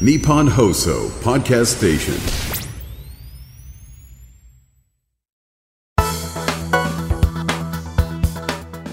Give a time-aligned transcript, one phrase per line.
[0.00, 2.14] Nippon Hoso Podcast Station.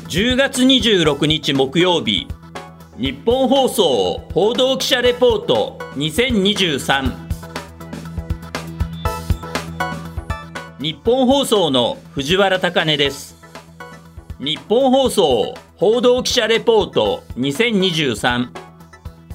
[0.07, 2.27] 10月26日木曜日。
[2.97, 7.11] 日本放送報道記者レポート2023
[10.79, 13.35] 日本放送の藤原貴根です。
[14.39, 18.49] 日本放送報道記者レポート2023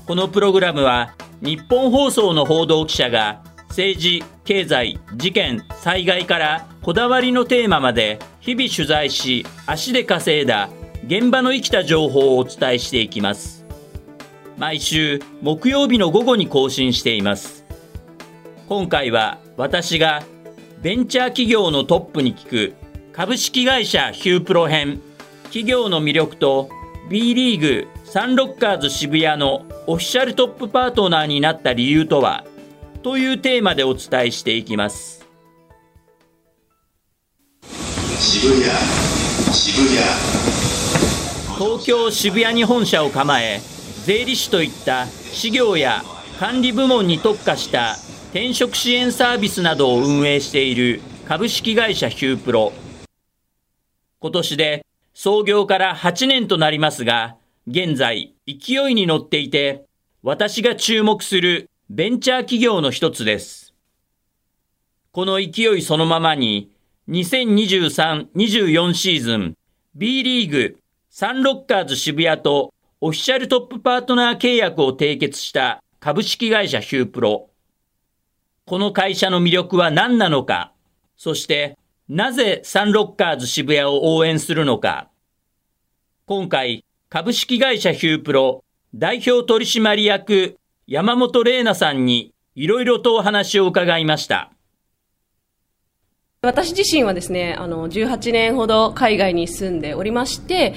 [0.06, 10.70] このプログラムは日本放送の報道記者が政治、経済、事件、災害からこだわりのテーマまで日々取材し足で稼いだ
[11.06, 13.64] 現場の生きた情報をお伝えしていきます。
[14.56, 17.66] 毎週木曜日の午後に更新しています。
[18.66, 20.22] 今回は私が
[20.80, 22.74] ベンチャー企業のトップに聞く
[23.12, 25.02] 株式会社ヒュープロ編
[25.44, 26.70] 企業の魅力と
[27.08, 32.44] B リーグサンロッカーズ渋谷のオフィシャルトップパートナーになった理由とは？
[33.04, 35.24] というテーマでお伝えしていきます。
[38.18, 38.64] 渋谷
[39.52, 39.98] 渋谷。
[41.56, 43.60] 東京渋谷に本社を構え
[44.04, 46.02] 税理士といった事業や
[46.40, 47.92] 管理部門に特化した
[48.30, 52.72] 転職支援サービスなどを運営している株式会社ヒュープロ。
[54.18, 54.85] 今年で
[55.18, 57.36] 創業から8年となりますが
[57.66, 59.86] 現在勢いに乗っていて
[60.22, 63.72] 私が注目するベンチャー企業の一つです
[65.12, 66.70] この勢いそのままに
[67.08, 69.54] 2023-24シーズン
[69.94, 70.78] B リーグ
[71.08, 77.48] サンロッカーズ渋谷とオフィシャルトップパートナー契約を締結した株式会社ヒュープロ。
[78.66, 80.72] この会社の魅力は何なのか、
[81.16, 81.78] そして
[82.08, 85.08] なぜサンロッカーズ渋谷を応援するのか。
[86.26, 94.52] 今回、株式会社ヒュープロ代表取締役山本玲奈さんにいろいろとお話を伺いました。
[96.42, 100.74] 私自身はですね、あの、18年ほど海外に住んでおりまして、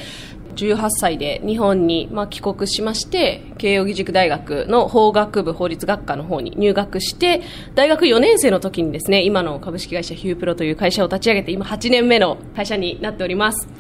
[0.66, 7.42] 18歳で日本に、まあ、帰国しまして、慶應義塾大学の法学部法律学科の方に入学して、
[7.76, 13.79] 大学4年生の時にですね、今の株式会社ヒュープロという会社を立ち上げて、今8年目の会社になっております。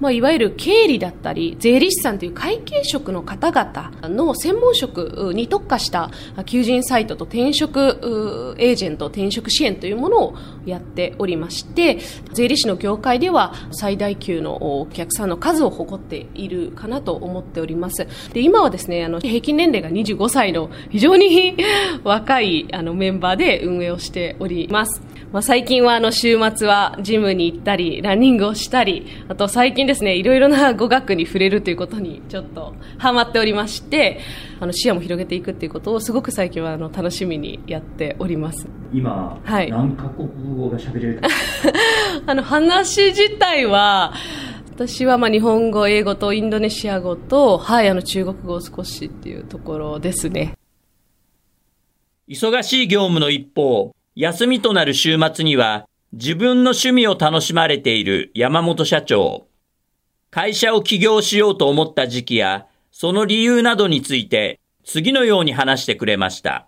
[0.00, 6.10] まあ、いわゆる経理だったり税理士さんという会計職の方々の専門職に特化した
[6.46, 10.34] 求人サイトと転職エージェント転職支援というものを
[10.64, 11.98] やっておりまして
[12.32, 18.06] 税理士の業界では最大級のお客さんの数を誇っているかなと思っております。
[18.32, 21.56] で今はですねあの平均年齢が25歳の非常に
[22.04, 25.09] 若いあのメンバーで運営をしております。
[25.32, 34.18] まあ、最近はあの週末はジムに行ったりランニングをしたりあと最近ですねいろいろな語学に触れるということにちょっとハマっておりまして
[34.58, 38.66] あの視野も広げていくということをすごく最近はあの楽しみにやっております。
[38.92, 39.70] 今、はい。
[39.70, 41.20] 何カ国語が喋れる
[42.26, 44.12] あの話自体は
[44.72, 50.54] 私はまあ日本語、英語とインドネシア語と、はい、あの中国語を少しっていうところですね。
[52.28, 59.46] 忙しい業務の一方、休みとなる週末には自分の趣味を楽しまれている山本社長。
[60.30, 66.66] 会社を起業しようと思った時期や、その理由などについて、次のように話してくれました。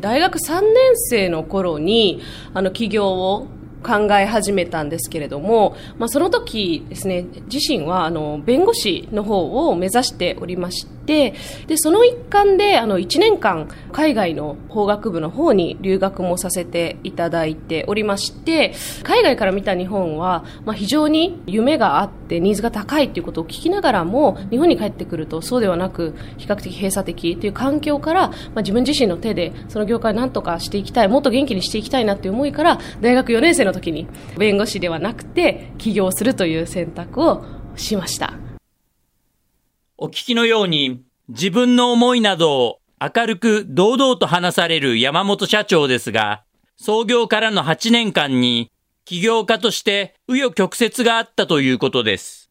[0.00, 2.22] 大学3年生の頃に、
[2.54, 3.48] あの、起業を
[3.82, 11.34] 考え始めたんですけれども、まあ、その時ですね、自身はあの弁護士の方を目指しておりまして、
[11.66, 18.74] でその一環であの1年間海外の法学部の方に留学もさせていただいておりまして、
[19.04, 34.06] 海外から見た日本は、まあ、非常に夢があってニーズが高いということを聞きながらも、日本に帰ってくるとそうではなく、比較的閉鎖的という環境から、まあ、自分自身の手でその業界を何とかしていきたい、もっと元気にしていきたいなという思いから、大学4年生の時に
[34.36, 37.44] 弁護士ではなくて起業するという選択を
[37.76, 38.34] しました。
[39.96, 46.44] お聞きのように、自分の思いなどを明るく堂々と話される山本社長ですが、
[46.76, 48.70] 創業からの8年間に
[49.04, 52.50] 起業家として紆余曲折があったということです。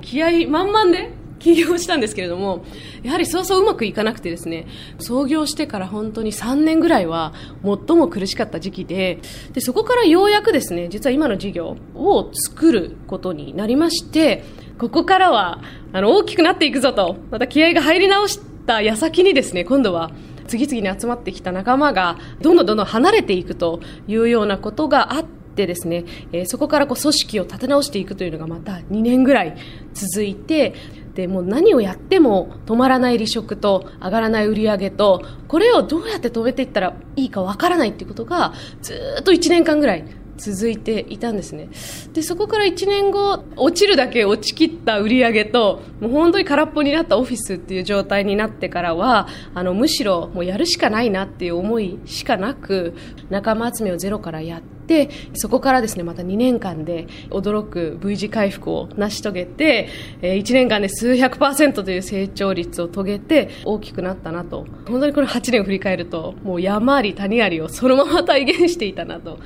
[0.00, 2.64] 気合満々で起業したんですけれども、
[3.02, 4.66] やはりそうそううまくいかなくてですね、
[4.98, 7.32] 創業してから本当に3年ぐらいは
[7.62, 9.20] 最も苦しかった時期で、
[9.52, 14.44] で、そこからようやくですね、実は今の事業を作ることになりまして、
[14.78, 15.60] ここからは、
[15.92, 20.10] あの、大きくなっていくぞと、また気合が入り直した矢先にですね、今度は、
[20.46, 29.56] 次々に集まってきた仲間が、どんどんどんどん離れていくというようなことがあって、でですね、えーそこからこう組織を立て直していくというのがまた2年ぐらい
[29.92, 30.72] 続いて、
[31.18, 40.04] でもう何をやっても止まらない離職と上がらない売り上げとこれをどうやって止めていったらいいかわからないっていうことがずっと1年間ぐらい
[40.38, 41.68] 続いていたんですね。
[42.14, 52.94] で、そこから1年後、落ちるだけ落ちきった売り上げと、もう本当に空っぽになったオフィスっていう状態になってからは、あの、むしろもうやるしかないなっていう思いしかなく、
[53.28, 59.88] 仲間集めをゼロからやって、そこからですね、また2年間で驚く V 字回復を成し遂げて、
[60.22, 64.66] えー1年間で数百パーセントという成長率を遂げて大きくなったなと。
[64.86, 69.38] 本当にこれ8年を振り返ると、もう山あり谷ありをそのまま体現していたなと。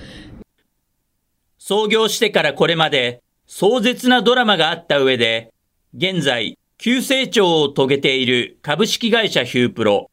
[1.65, 5.55] 創業してからこれまで壮絶なドラマがあった上で、
[5.97, 10.11] 現在、急成長を遂げている株式会社ヒュープロ。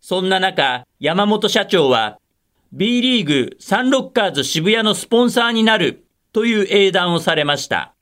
[0.00, 2.18] そんな中、山本社長は、
[2.72, 7.94] B リーグサンロッカーズ渋谷のスポンサーになるという英断をされました。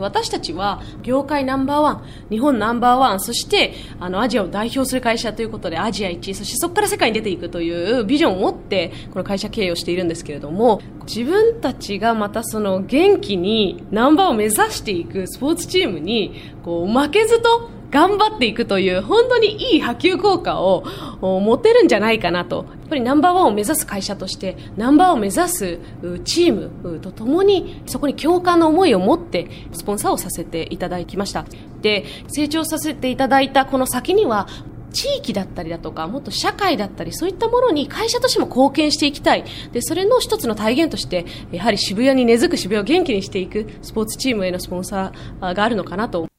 [0.00, 20.82] 私たちは業界ナンバーワン、日本ナンバーワン、そしてあのアジアを代表する会社ということでアジア1、そしてそこから世界に出ていくというビジョンを持ってこの会社経営をしているんですけれども、自分たちがまたその元気にナンバーを目指していくスポーツチームにこう負けずと頑張っていくという本当にいい波及効果を
[21.20, 22.64] 持てるんじゃないかなと。
[22.68, 25.78] やっぱりナンバーワンを目指す会社としてナンバーワンを目指す
[26.24, 31.44] チームとともにそこに共感の思いを持ってスポンサーをさせていただきました。
[31.82, 34.48] で、成長させていただいたこの先には
[34.92, 39.44] 地域だったりだとか、もっと社会だったり、そういったものに会社としても貢献していきたい。
[39.72, 46.31] で、それの一つの体現として、やはり渋谷に根付く渋谷を元気にしていくスポーツチームへのスポンサーがあるのかなと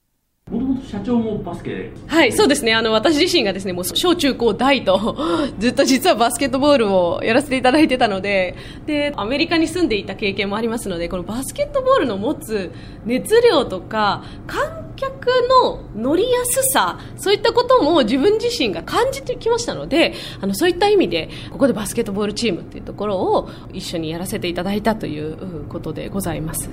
[0.93, 2.75] 社長もバスケではい、そうですね。
[2.75, 5.17] あの、私自身がですね、もう小中高大と、
[5.57, 8.53] ずっと実はバスケットボールをやらせていただいてたので、
[8.85, 12.71] で、アメリカに住んでいた経験もありますので、このバスケットボールの持つ
[13.05, 15.29] 熱量とか、観客
[15.65, 26.69] の乗りやすさ、そういったことも自分自身が感じてきましたので、あの、そういった意味で、ここでバスケットボールチームっていうところを一緒にやらせていただいたということでございます。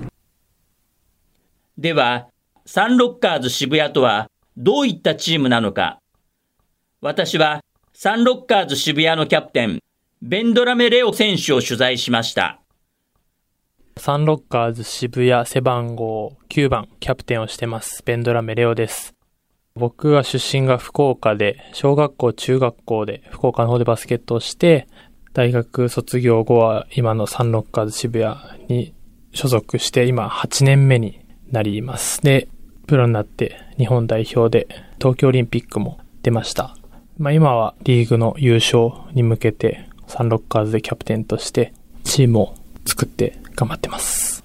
[1.78, 2.26] では、
[2.66, 5.98] サンロッカーズ渋谷とはどういったチームなのか。
[7.00, 7.60] 私は
[7.92, 9.80] サンロッカーズ渋谷のキャプテン、
[10.22, 12.60] ベンドラメレオ選手を取材しました。
[13.96, 18.02] サンロッカーズ渋谷背番号9番キャプテンをしてます。
[18.04, 19.14] ベンドラメレオです。
[19.74, 24.86] 僕は出身が福岡で、小学校、中学校で福岡の方でバスケットをして、
[25.32, 28.36] 大学卒業後は今のサンロッカーズ渋谷
[28.68, 28.94] に
[29.32, 31.20] 所属して今8年目に
[31.50, 32.23] なります。
[32.23, 32.49] で、
[32.87, 34.69] プロになって日本代表で
[34.99, 36.76] 東京オリンピックも出ました。
[37.19, 41.73] まあ今はリーグの優勝に向けてサンロッカーズでキャプテンとして
[42.05, 42.55] チームを
[42.87, 44.43] 作って頑張ってます。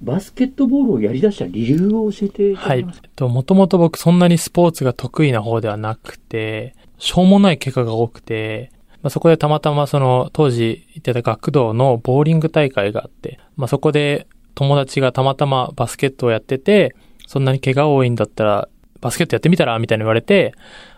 [0.00, 3.08] バスケットボールをやり出した理由を教えていただはいけますか？。
[3.14, 8.72] と、もともと僕そんなにスポーツが得意な方ではなくて、しょうもない怪我が多くて、
[9.02, 16.94] まあ、そこでたまたまその当時行ってた学童のボーリング大会があって、まあ、そこで友達がたまたまバスケットをやってて、
[17.26, 18.68] そんなに怪我多いんだったら、
[19.00, 20.54] バスケットやってみたらみたいに言われて、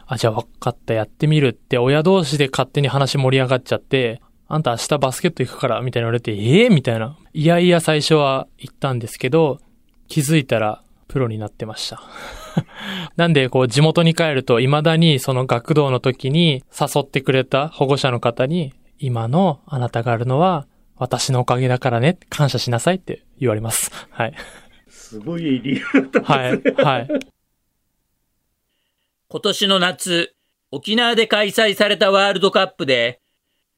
[0.07, 7.17] あ、じゃあ分かった、やってみるって、親同士で勝手に話盛り上がっちゃって、あんた明日バスケット行くから、みたいに言われて、ええみたいな。
[7.33, 9.59] いやいや最初は行ったんですけど、
[10.09, 12.03] 気づいたらプロになってました。
[13.17, 23.91] なんで、こう、地元に帰ると、未だにその学童の時に誘ってくれた保護者の方に、今のあなたがあるのは、私のおかげだからね、感謝しなさいって言われます。
[24.11, 24.35] はい。
[24.89, 26.23] すごい理由だった。
[26.23, 26.63] はい。
[26.75, 27.09] はい。
[29.29, 30.35] 今年の夏、
[30.71, 33.21] 沖縄で開催されたワールドカップで、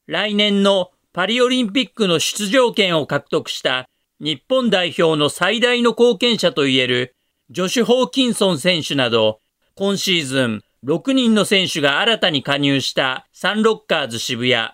[0.06, 3.88] 来年のパリオリンピックの出場権を獲得した
[4.20, 7.16] 日本代表の最大の貢献者といえる
[7.50, 9.40] ジョシュ・ホーキンソン選手など、
[9.74, 14.70] 今シーズン6人の選手が新たに加入したサンロッカーズ渋谷。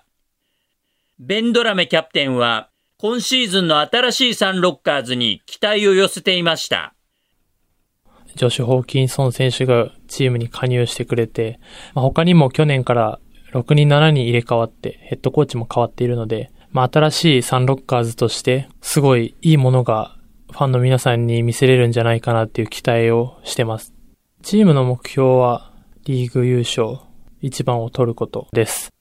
[1.24, 6.96] ベンドラメキャプテンは、今シーズンの新しいサンロッカーズに期待を寄せていました。
[8.34, 11.60] ジョシュ・ホーキンソン選手がチームに加入してくれて、
[11.94, 13.20] まあ、他にも去年から
[13.52, 20.16] 6人7人入れ替わって、ヘッドコーチも変わっているので、まあ、新しいサンロッカーズとして、すごいいいものが
[20.50, 23.94] ファンの皆さんに見せれるんじゃないかなっていう期待をしてます。
[24.42, 25.72] チームの目標は、
[26.04, 26.98] リーグ優勝、
[27.40, 28.91] 一番を取ることです。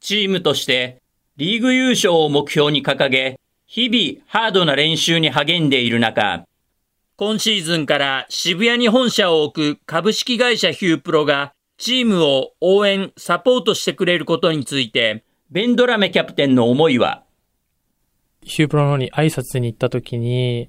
[0.00, 1.00] チームとして
[1.36, 6.44] リーグ優勝を目標に掲げ、日々ハードな練習に励んでいる中、
[7.16, 17.24] 今シーズンから渋谷に本社を置く株式会社ヒュープロがチームを応援、サポートしてくれることについて、ベンドラメキャプテンの思いは、
[18.42, 20.68] ヒュープロの方に挨拶に行った時に、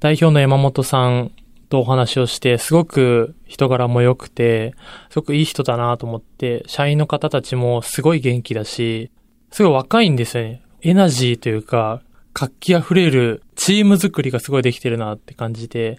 [0.00, 1.32] 代表の山本さん
[1.68, 4.74] とお話をして、すごく人柄も良くて、
[5.10, 9.10] すごくいい人だなと思って、社員の方たちもすごい元気だし、
[9.50, 10.62] すごい若いんですよね。
[10.82, 15.98] エナジーというか、活気あふれるチーム作りがすごいできてるなって感じで、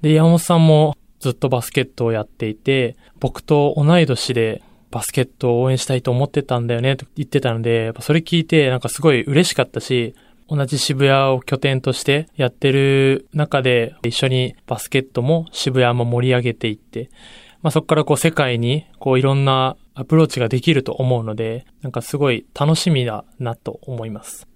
[0.00, 10.14] で、山本さんもずっとバスケットをやっていて、僕と同い年でバスケットを応援したいと思ってたんだよねと言ってたので、それ聞いてなんかすごい嬉しかったし、
[10.48, 17.10] 同じ渋谷を拠点としてやってる中で一緒にバスケットも渋谷も盛り上げていって、
[17.62, 24.46] まあそこからこう世界にこういろんなアプローチができると思うので、なんかすごい楽しみだなと思います。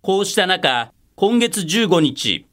[0.00, 2.46] こうした中、今月15日、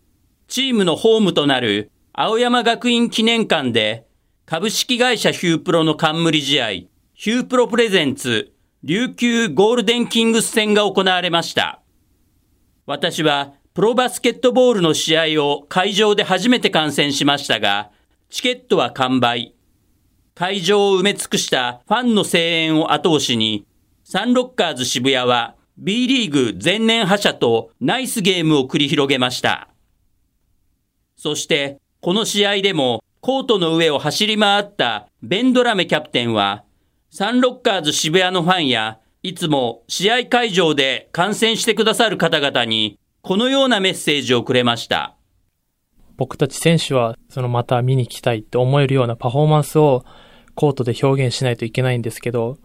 [0.48, 4.06] チームのホームとなる青山学院記念館で、
[4.46, 6.70] 株式会社ヒュープロの冠試合、
[7.14, 8.52] ヒュープロプレゼンツ
[8.88, 11.82] 琉球ゴールデンキングス戦が行われました。
[12.86, 17.90] 私はプロバスケットボールの試合を会場で初めて観戦しましたが、
[18.30, 19.56] チケットは完売。
[20.36, 23.66] 会場を埋め尽くしたファンの声援を後押しに、
[24.04, 29.70] サンロッカーズ渋谷は B リーグ前年覇者とナイスゲームを繰り広げました。
[31.18, 36.65] そして、この試合でもコートの上を走り回ったベンドラメキャプテンは、
[37.18, 45.16] サンロッカーズ渋谷のファンや、いつも試合会場で観戦してくださる方々に、このようなメッセージをくれました。
[46.18, 50.04] 僕たち選手はそのまた見に来たいって思えるようなパフォーマンスを
[50.56, 52.58] コートで表現しないといけないんですけど、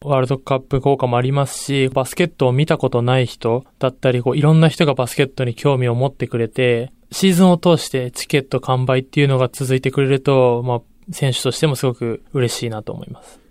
[0.00, 10.80] ワールドカップ効果もありますし、バスケットを見たことない人だったり、こういろんな人がバスケットに興味を持ってくれて、シーズンを通してチケット完売っていうのが続いてくれると、まあ、
[11.12, 13.41] 選手としてもすごく嬉しいなと思います。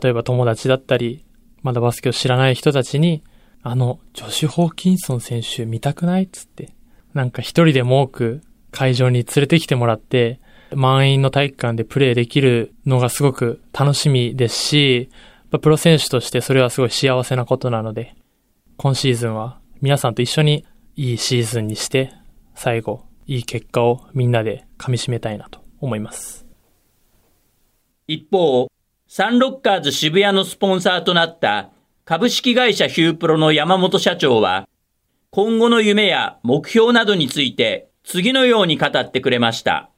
[0.00, 1.26] 例えば友達だったり、
[1.60, 3.22] まだバスケを知らない人たちに、
[3.62, 6.72] あの、ジョシュ・ホーキンソン選手見たくないっつって、
[7.12, 10.40] なんか一人でも多く会場に連れてきてもらって、
[10.74, 15.10] 満員の体育館でプレーできるのがすごく楽しみですし、
[15.60, 18.14] プロ選手としてそれはすごい幸せなことなので、
[18.78, 20.64] 今シーズンは皆さんと一緒に
[20.96, 22.14] いいシーズンにして、
[22.54, 26.46] 最後、いい結果をみんなで噛み締めたいなと思います。
[28.08, 28.68] 一方、
[29.14, 31.68] サンロッカーズ渋谷のスポンサーとなった
[32.06, 34.66] 株式会社ヒュープロの山本社長は、
[35.28, 39.90] 今後の夢や目標などについて次のように語ってくれました。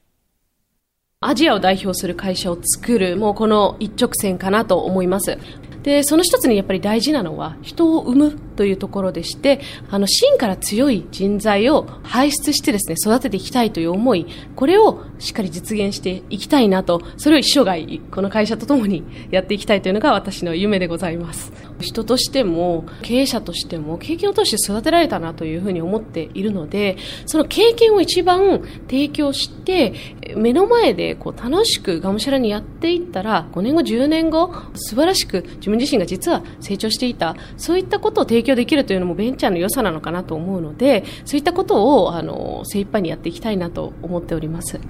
[1.21, 5.39] アジアを代表する会社を作る、もうこの一直線かなと思います。
[5.85, 9.61] で、その一つにやっぱり大事なのは人を生むというところでして、
[9.91, 14.27] あの、芯から強い人材を輩出してですね、育てていきたいという思い、
[14.57, 21.53] これをしっかり実現していきたいなと、それを一生涯、この会社とともに やっていきたいというのが私の夢でございます。
[21.81, 29.93] 人としても、経営者としても、経験を通して育てられたなというふうに思っているので、その経験を一番提供して、
[30.37, 44.81] 目の前でこう楽しくがむしゃらにやっていったら、5年後、10年後、素晴らしく自分自身が実は成長していた、そういったことを提供できるというのもベンチャーの良さなのかなと思うので、そういったことをあの精一杯にやっていきたいなと思っております。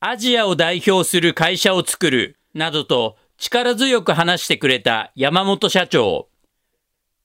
[0.00, 6.28] アジアを代表する会社を作る、などと力強く話してくれた山本社長。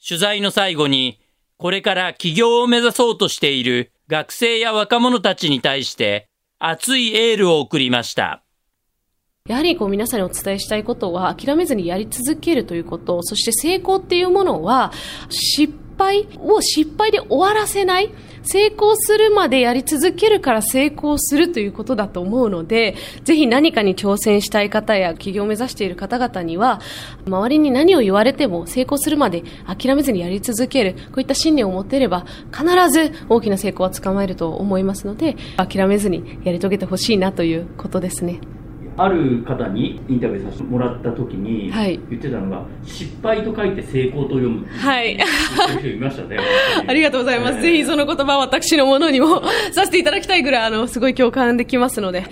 [0.07, 1.19] 取材の最後に、
[1.57, 8.41] これから起業を目指そうとしている学生や若者たちに対して熱いエールを送りました。
[9.47, 14.91] やはりこう皆さんにお伝えしたいことは諦めずにやり続けるということ、そして成功っていうものは
[15.29, 18.09] 失敗を失敗で終わらせない。
[18.49, 26.79] 成功するまでやり続けるから成功するということだと思うので、ぜひ何かに挑戦したい方や起業を目指している方々には、
[27.25, 38.39] 周りに何を言われても成功するまで諦めずにやり続ける、こういった信念を持っていれば必ず大きな成功はつかまえると思いますので、諦めずにやり遂げてほしいなということですね。
[38.97, 45.17] ある方にインタビューさせてもらった時にはい言ってたのが、失敗と書いて成功と読むはい。
[45.79, 46.37] 人いましたね
[46.87, 47.57] ありがとうございます。
[47.57, 52.23] えーぜひその言葉を私のものにも させていただきたいぐらい、あの、すごい共感できますので。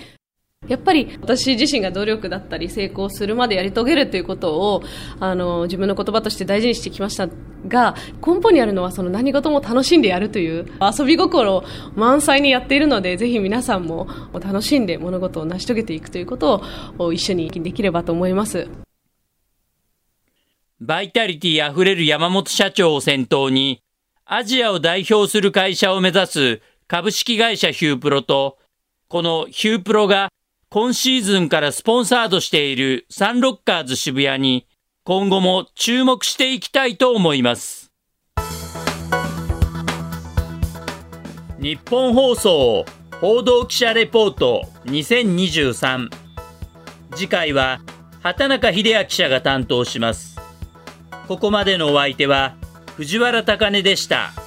[0.68, 4.82] やっぱり私自身が努力だったり成功するまでやり遂げるということを
[5.20, 7.28] あの自分の言葉として大事にしてきました
[7.68, 7.94] が
[8.26, 11.62] 根本にあるのはその何事も楽しんでやるという遊び心
[11.94, 16.62] 満載にやっているのでぜひ皆さんも楽しんで物事を成し遂げていくということ
[16.98, 18.68] を一緒にできればと思います。
[20.78, 23.80] バイタリティ溢れる山本社長を先頭に、
[24.26, 28.58] アジアを代表する会社を目指す株式会社ヒュープロと、
[29.08, 30.28] このヒュープロが
[30.76, 34.66] 今シーズンからスポンサードしているサンロッカーズ渋谷に、
[35.04, 37.90] 今後も注目していきたいと思います。
[41.58, 42.84] 日本放送
[43.22, 46.10] 報道記者レポート2023
[47.14, 47.80] 次回は
[48.20, 50.36] 畑中秀明記者が担当します
[51.26, 52.54] ここまでのお相手は
[52.98, 54.45] 藤原貴根でした。